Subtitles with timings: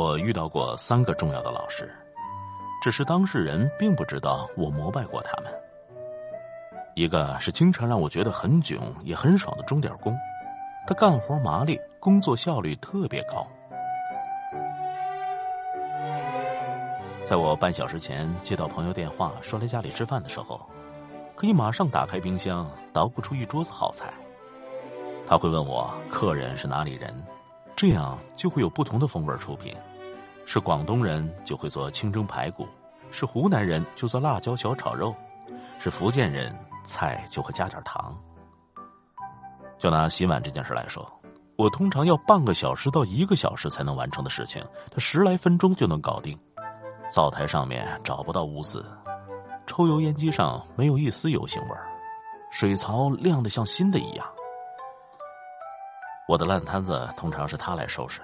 [0.00, 1.94] 我遇到过三个重要的老师，
[2.82, 5.52] 只是当事人并不知道我膜拜过他们。
[6.94, 10.16] 一个是经常让我觉得很囧也很爽的钟点工，
[10.86, 13.46] 他干活麻利，工作效率特别高。
[17.22, 20.58] 在我半小时前接到朋友电话说来家里吃饭的时候，
[21.36, 24.10] 可以马上打开冰箱捣鼓出一桌子好菜。
[25.26, 27.14] 他会问我客人是哪里人，
[27.76, 29.76] 这样就会有不同的风味出品。
[30.46, 32.66] 是广东人就会做清蒸排骨，
[33.10, 35.14] 是湖南人就做辣椒小炒肉，
[35.78, 38.16] 是福建人菜就会加点糖。
[39.78, 41.10] 就拿洗碗这件事来说，
[41.56, 46.38] 我通常要半个小时到一个小时才能完成的事情，他十来分钟就能搞定。
[47.08, 48.84] 灶台上面找不到污渍，
[49.66, 51.86] 抽油烟机上没有一丝油腥味儿，
[52.50, 54.26] 水槽亮得像新的一样。
[56.28, 58.20] 我的烂摊子通常是他来收拾。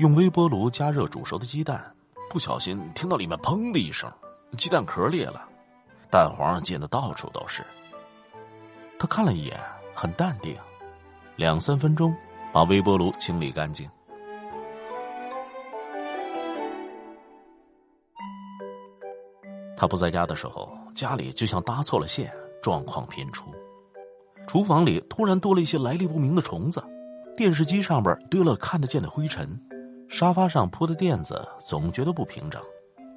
[0.00, 1.94] 用微波炉加热煮熟的鸡蛋，
[2.30, 4.10] 不小心听到里面砰的一声，
[4.56, 5.46] 鸡蛋壳裂了，
[6.10, 7.62] 蛋黄溅得到处都是。
[8.98, 9.60] 他看了一眼，
[9.94, 10.56] 很淡定，
[11.36, 12.16] 两三分钟
[12.50, 13.86] 把微波炉清理干净。
[19.76, 23.54] 他不在家的时候，家里就像搭错了线，状况频出。
[24.48, 26.82] 厨房里突然多了一些来历不明的虫子，
[27.36, 29.46] 电视机上边堆了看得见的灰尘，
[30.10, 32.60] 沙发上铺的垫子总觉得不平整，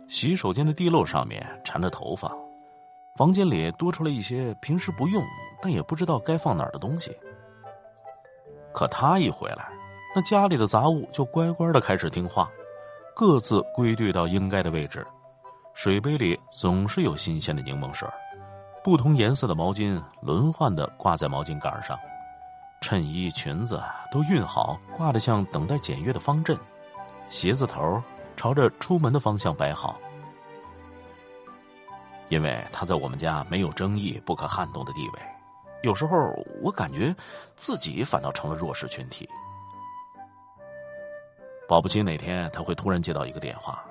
[0.08, 2.32] 洗手间的地漏上面缠着头发，
[3.18, 5.24] 房间里多出了一些平时不用
[5.60, 7.12] 但也不知道该放哪儿的东西。
[8.72, 9.68] 可他一回来，
[10.16, 12.48] 那家里的杂物就乖乖的开始听话，
[13.16, 15.06] 各自归队到应该的位置。
[15.74, 18.08] 水杯里总是有新鲜的柠檬水，
[18.84, 21.98] 不同颜色的毛巾轮换的挂在毛巾杆上，
[22.82, 23.82] 衬衣、裙子
[24.12, 26.56] 都熨好，挂得像等待检阅的方阵，
[27.34, 28.00] 鞋子头
[28.38, 30.00] 朝着出门的方向摆好。
[32.30, 35.20] 因为他在我们家没有争议、不可撼动的地位，
[35.82, 36.16] 有时候
[36.62, 37.14] 我感觉
[37.56, 39.28] 自己反倒成了弱势群体。
[41.68, 43.84] 保不齐哪天他会突然接到一个电话。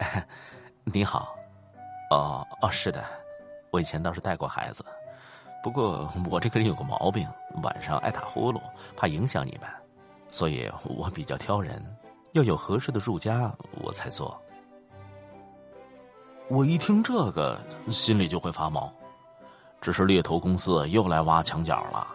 [0.82, 1.36] 你好，
[2.10, 3.04] 哦哦，是的，
[3.70, 4.84] 我以前倒是带过孩子，
[5.62, 7.26] 不过我这个人有个毛病，
[7.62, 8.60] 晚上爱打呼噜，
[8.96, 9.70] 怕影响你们，
[10.34, 11.80] 所以我比较挑人，
[12.32, 14.36] 要有合适的住家我才做。
[16.48, 17.56] 我一听这个，
[17.88, 18.92] 心里就会发毛，
[19.80, 22.08] 只是猎头公司又来挖墙角了。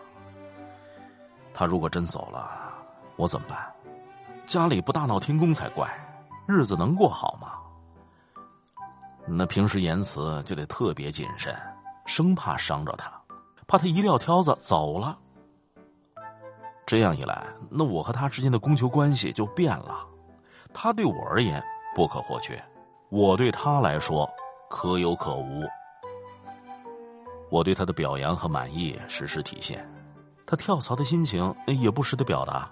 [1.54, 2.60] 他如果真走了，
[3.16, 3.74] 我怎么办？
[4.46, 5.90] 家里不大闹天宫才怪，
[6.46, 7.54] 日子能过好吗？
[9.26, 11.56] 那平时言辞就得特别谨慎，
[12.06, 13.10] 生怕伤着他，
[13.66, 15.18] 怕他一撂挑子走了。
[16.90, 20.04] 这样一来，那我和他之间的供求关系就变了。
[20.74, 21.64] 他对我而言
[21.94, 22.60] 不可或缺，
[23.10, 24.28] 我对他来说
[24.72, 25.64] 可有可无。
[27.52, 29.88] 我对他的表扬和满意时时体现，
[30.48, 32.68] 他跳槽的心情也不时的表达。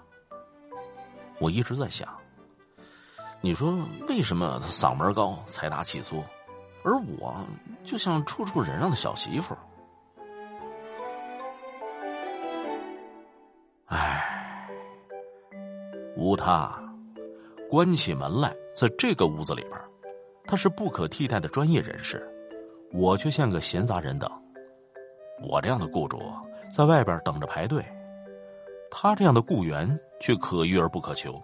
[1.38, 2.08] 我一直在想，
[3.40, 3.72] 你说
[4.08, 6.24] 为什么他嗓门高，财大气粗？
[6.82, 7.36] 而我
[7.84, 9.60] 就像处处忍让的小媳妇儿，
[16.18, 16.76] 无他，
[17.70, 19.80] 关起门来，在这个屋子里边，
[20.46, 22.28] 他是不可替代的专业人士，
[22.92, 24.28] 我却像个闲杂人等。
[25.48, 26.20] 我这样的雇主
[26.74, 27.84] 在外边等着排队，
[28.90, 29.88] 他这样的雇员
[30.20, 31.40] 却可遇而不可求。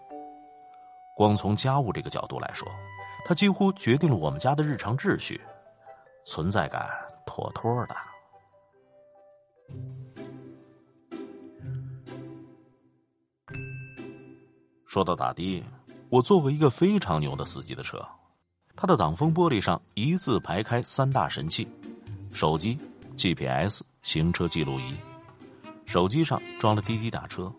[1.15, 2.69] 光从家务这个角度来说。
[3.27, 5.41] 他几乎决定了我们家的日常秩序，
[6.27, 6.87] 存在感
[7.25, 7.97] 妥妥的。
[14.95, 15.61] 说到打的，
[16.09, 18.01] 我坐过一个非常牛的司机的车，
[18.77, 21.67] 他的挡风玻璃上一字排开三大神器：
[22.33, 22.79] 手机、
[23.17, 24.95] GPS、行车记录仪。
[25.85, 27.53] 手机上装了滴滴打车，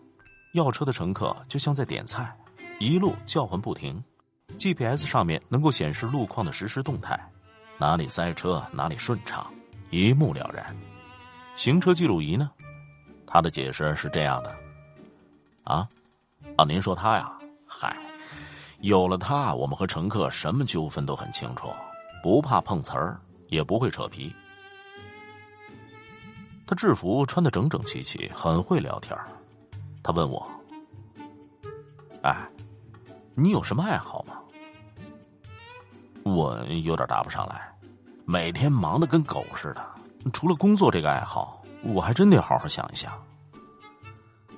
[0.54, 2.34] 要车的乘客就像在点菜，
[2.80, 4.02] 一路叫唤不停。
[4.56, 7.20] GPS 上面能够显示路况的实时动态，
[7.76, 9.52] 哪里塞车哪里顺畅，
[9.90, 10.74] 一目了然。
[11.54, 12.50] 行车记录仪呢？
[13.26, 14.56] 他的解释是这样的：
[15.64, 15.86] 啊，
[16.56, 17.30] 啊，您说他呀，
[17.66, 17.94] 嗨，
[18.80, 21.68] 有了他，我们和乘客什么纠纷都很清楚，
[22.22, 24.34] 不怕碰瓷儿，也不会扯皮。
[26.66, 29.16] 他制服穿的整整齐齐，很会聊天
[30.02, 30.50] 他问我
[32.24, 32.48] ：“哎，
[33.34, 34.34] 你有什么爱好吗？”
[36.24, 37.70] 我有点答不上来，
[38.24, 39.86] 每天忙的跟狗似的。
[40.32, 43.12] 除了工作这个爱好，我还真得好好想一想。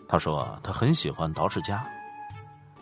[0.08, 1.87] 他说他很喜欢捯饬家，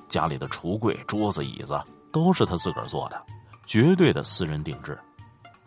[0.09, 1.79] 家里的橱柜、桌子、椅子
[2.13, 3.21] 都是他自个儿做的，
[3.67, 4.97] 绝对的私人定制。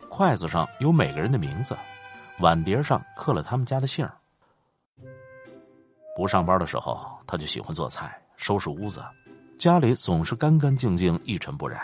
[0.08, 1.76] 筷子上有每个人的名字，
[2.38, 4.08] 碗碟上刻了他们家的姓
[6.16, 9.02] 不上班的时候，他就喜欢做菜、收拾屋子，
[9.58, 11.80] 家里总是干干净净、一尘不染。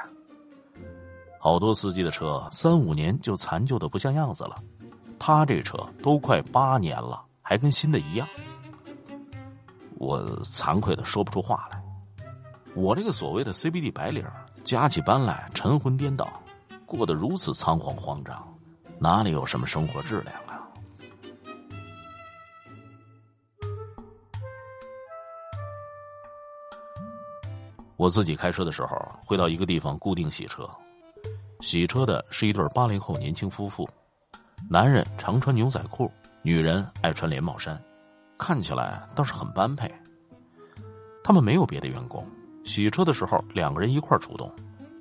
[1.38, 4.56] 好多司机的车三五年就残旧的不像样子了，
[5.18, 8.26] 他这车都快八年了，还跟新的一样。
[9.96, 11.82] 我惭愧的说不出话来。
[12.74, 14.24] 我这个所谓的 CBD 白领，
[14.62, 16.28] 加起班来晨昏颠倒，
[16.84, 18.46] 过得如此仓皇慌张，
[18.98, 20.68] 哪里有什么生活质量啊？
[27.96, 28.94] 我自己开车的时候，
[29.24, 30.68] 会到一个地方固定洗车。
[31.62, 33.88] 洗车的是一对八零后年轻夫妇，
[34.68, 36.12] 男人常穿牛仔裤，
[36.42, 37.82] 女人爱穿连帽衫。
[38.38, 39.92] 看起来倒是很般配。
[41.22, 42.24] 他们没有别的员工，
[42.64, 44.52] 洗车的时候两个人一块出动，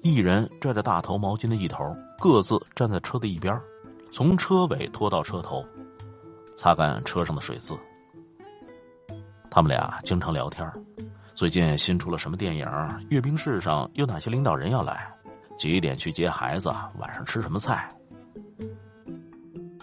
[0.02, 3.60] 一人拽着大头毛巾的一头，各自站在车的一边，
[4.12, 5.64] 从车尾拖到车头，
[6.56, 7.78] 擦干车上的水渍。
[9.52, 10.70] 他们俩经常聊天，
[11.34, 12.68] 最近新出了什么电影？
[13.10, 15.12] 阅兵式上有哪些领导人要来？
[15.58, 16.70] 几点去接孩子？
[16.98, 17.88] 晚上吃什么菜？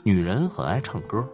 [0.02, 1.26] 女人很爱唱歌。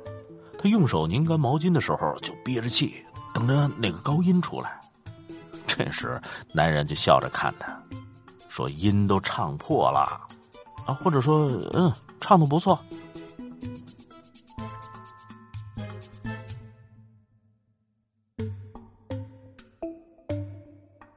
[0.58, 4.80] 他用手拧干毛巾的时候，就憋着气，等着那个高音出来。
[5.66, 6.20] 这时，
[6.52, 7.80] 男人就笑着看他，
[8.48, 10.20] 说：“音都唱破了，
[10.84, 12.78] 啊，或者说，嗯，唱的不错。”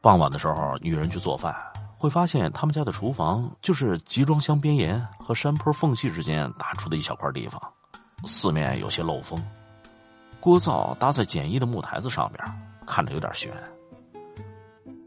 [0.01, 1.55] 傍晚的时候，女人去做饭，
[1.97, 7.61] 会发现他们家的厨房就是集装箱边沿和山坡缝隙之间打出的一小块地方。
[8.25, 9.39] 四面有些漏风，
[10.39, 12.43] 锅灶搭在简易的木台子上边，
[12.85, 13.51] 看着有点悬。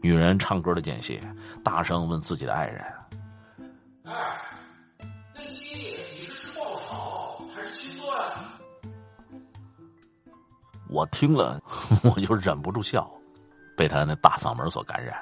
[0.01, 1.19] 女人唱歌的间隙，
[1.63, 2.85] 大声问自己的爱人
[4.05, 4.13] ：“哎，
[5.33, 8.13] 那鸡你是吃爆炒还是清炖？”
[10.89, 11.59] 我听了，
[12.03, 13.09] 我就忍不住笑，
[13.75, 15.17] 被他那大嗓门所感染。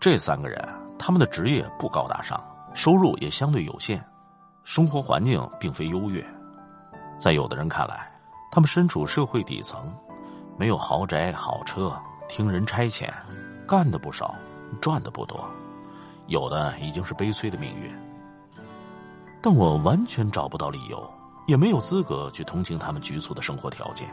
[0.00, 0.60] 这三个人，
[0.98, 2.44] 他们的职业不高大上。
[2.74, 4.02] 收入也相对有限，
[4.64, 6.24] 生活环境并非优越，
[7.16, 8.10] 在有的人看来，
[8.50, 9.92] 他们身处社会底层，
[10.58, 11.94] 没有豪宅好车，
[12.28, 13.08] 听人差遣，
[13.66, 14.34] 干的不少，
[14.80, 15.44] 赚的不多，
[16.28, 17.94] 有的已经是悲催的命运。
[19.42, 21.10] 但我完全找不到理由，
[21.46, 24.08] 也没有资格去同情他们局促的生活条件，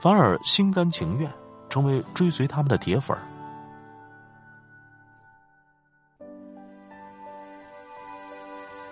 [0.00, 1.30] 反而心甘情愿
[1.68, 3.22] 成为追随他们的铁粉儿。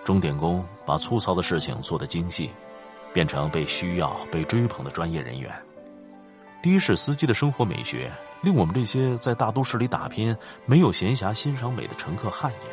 [0.03, 2.49] 钟点工把粗糙的事情做得精细，
[3.13, 5.51] 变成被需要、被追捧的专业人员。
[6.63, 8.11] 的士司机的生活美学
[8.41, 10.35] 令我们这些在大都市里打拼、
[10.65, 12.71] 没有闲暇欣赏美的乘客汗颜。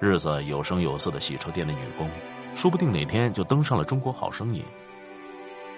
[0.00, 2.08] 日子有声有色的洗车店的女工，
[2.54, 4.62] 说不定哪天就登上了《中国好声音》。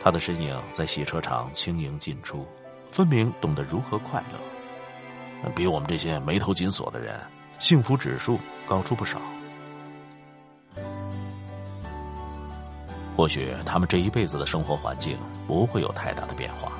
[0.02, 2.46] 她的身影在洗车场轻盈进出，
[2.90, 7.18] 分明懂得如何快乐，比我们这些眉头紧锁的人
[7.58, 9.20] 幸福指数高出不少。
[13.20, 15.14] 或许他们这一辈子的生活环境
[15.46, 16.72] 不会有太大的变化，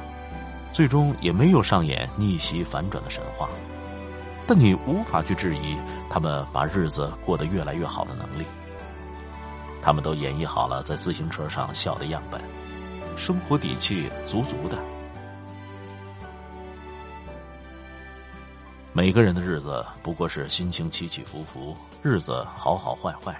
[0.72, 3.46] 最终也没有上演逆袭反转的神话，
[4.46, 5.76] 但你无法去质疑
[6.08, 8.46] 他们把日子过得越来越好的能力。
[9.82, 12.40] 他们都演绎好了在自行车上笑的样本，
[13.18, 14.78] 生活底气足足的。
[18.94, 23.38] 每个人的日子不过是心情起起伏伏，日子好好坏坏，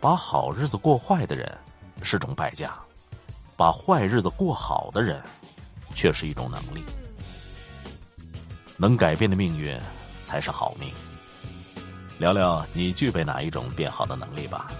[0.00, 1.52] 把好日子过坏的人。
[2.02, 2.72] 是种败家，
[3.56, 5.20] 把坏日子过好的人，
[5.94, 6.82] 却是一种能力。
[8.76, 9.78] 能改变的命运，
[10.22, 10.88] 才是好命。
[12.18, 14.70] 聊聊你具备哪一种变好的能力吧。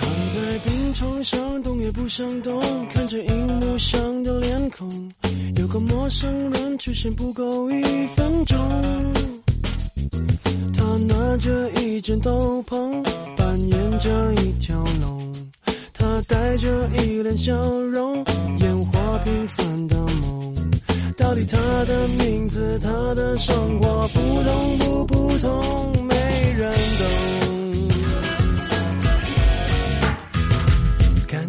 [0.00, 5.12] 躺在病床上，动也不想动，看着荧幕上的脸孔，
[5.56, 9.23] 有个陌生人出现不够一分钟。
[10.76, 13.02] 他拿着一件斗篷。
[13.36, 15.32] 扮演着一条龙，
[15.92, 18.24] 他带着一脸笑容。
[19.24, 20.54] 平凡的梦。
[21.16, 21.56] 到底他
[21.86, 26.14] 的名字，他的生活普通不普通，没
[26.58, 27.43] 人懂。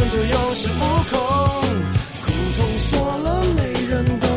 [0.00, 0.80] 能够生存就有恃无
[1.10, 1.12] 恐。
[2.24, 4.28] 苦痛说了没人懂，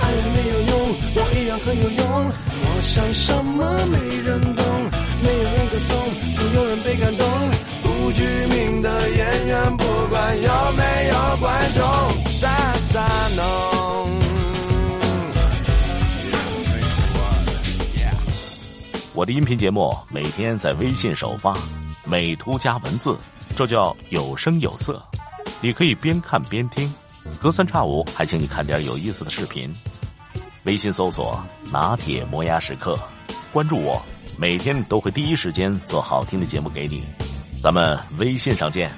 [0.00, 0.72] 爱人没有用，
[1.14, 2.04] 我一样很有用。
[2.62, 4.64] 我想什么没人懂，
[5.22, 5.96] 没有人歌颂，
[6.34, 7.26] 总有人被感动。
[7.82, 11.82] 不具名的演员，不管有没有观众，
[12.28, 13.06] 傻傻
[13.36, 13.44] 弄。
[19.14, 21.56] 我的音频节目每天在微信首发，
[22.04, 23.16] 美图加文字，
[23.56, 25.02] 这叫有声有色。
[25.60, 26.92] 你可以边看边听，
[27.40, 29.72] 隔三差五还请你看点有意思的视频。
[30.64, 32.98] 微信搜索“拿铁磨牙时刻”，
[33.52, 34.02] 关注我，
[34.36, 37.04] 每天都会第一时间做好听的节目给你。
[37.62, 38.90] 咱们微信上见。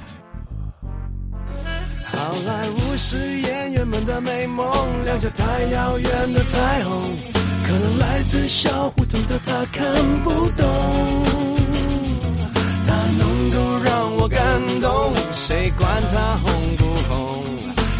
[2.04, 7.02] 好莱坞是演员们的美梦，亮着太遥远的彩虹，
[7.64, 11.45] 可能来自小胡同的他看不懂，
[14.28, 17.42] 感动，谁管他红不红？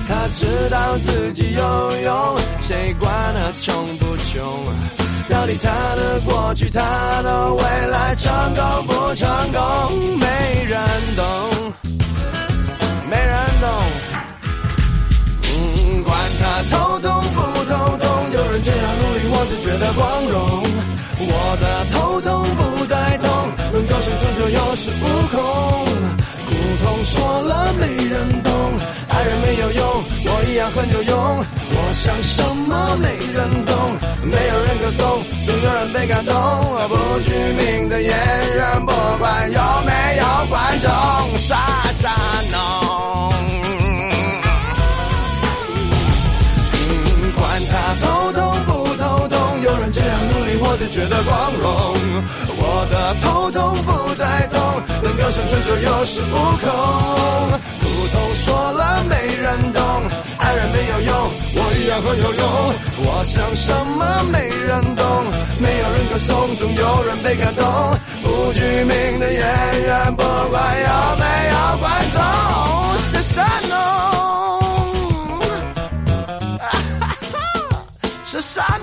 [0.08, 4.64] 他知道自己有用，谁管他穷不穷？
[5.28, 6.80] 到底他的过去，他
[7.22, 10.78] 的未来，成功不成功，没人
[11.16, 11.24] 懂。
[13.10, 13.68] 没人懂。
[15.42, 20.62] 嗯，管他头痛不头痛，有人这样努力，我就觉得光荣。
[21.18, 22.75] 我的头痛不，
[24.50, 25.36] 有恃无恐。
[26.46, 28.52] 苦痛说了没人懂，
[29.08, 31.44] 爱人没有用，我一样很有用。
[31.68, 36.34] 我想什么没人懂，没有人歌颂，总有人被感动。
[36.88, 41.56] 不具名的演员，不管有没有观众，傻
[42.00, 42.14] 傻
[42.52, 42.56] 弄。
[47.34, 51.96] 管他头痛不头痛，有人这样努力，我就觉得光荣。
[52.58, 54.14] 我的头痛不，
[55.36, 56.64] 生存就有恃无恐。
[57.82, 59.82] 苦痛说了没人懂，
[60.38, 61.12] 爱人没有用，
[61.56, 62.42] 我一样很有用。
[63.04, 65.04] 我想什么没人懂，
[65.60, 67.62] 没有人歌颂，总有人被感动。
[68.22, 69.42] 不具名的演
[69.84, 72.18] 员，不管有没有观众，
[72.98, 73.76] 是傻弄。
[78.24, 78.75] 是啥